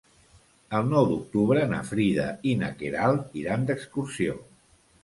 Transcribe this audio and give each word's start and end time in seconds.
El 0.77 0.87
nou 0.93 1.05
d'octubre 1.09 1.67
na 1.75 1.83
Frida 1.91 2.27
i 2.53 2.57
na 2.63 2.73
Queralt 2.81 3.41
iran 3.45 3.71
d'excursió. 3.71 4.43